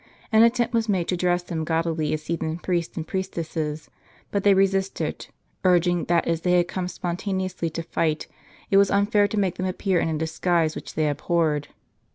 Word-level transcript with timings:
An 0.31 0.41
attempt 0.41 0.73
was 0.73 0.89
made 0.89 1.07
to 1.09 1.15
dress 1.15 1.43
them 1.43 1.63
gaudily 1.63 2.11
as 2.11 2.25
heathen 2.25 2.57
priests 2.57 2.97
and 2.97 3.07
priestesses; 3.07 3.87
but 4.31 4.43
they 4.43 4.55
resisted, 4.55 5.27
urging 5.63 6.05
that 6.05 6.27
as 6.27 6.41
they 6.41 6.53
had 6.53 6.67
come 6.67 6.87
spontaneously 6.87 7.69
to 7.69 7.83
the 7.83 7.87
fight, 7.87 8.25
it 8.71 8.77
was 8.77 8.89
unfair 8.89 9.27
to 9.27 9.37
make 9.37 9.57
them 9.57 9.67
appear 9.67 9.99
in 9.99 10.09
a 10.09 10.17
disguise 10.17 10.73
which 10.73 10.95
they 10.95 11.07
abhorred. 11.07 11.67